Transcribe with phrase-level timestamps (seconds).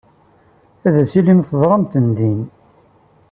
[0.87, 2.41] Ad tilim teẓram-ten din.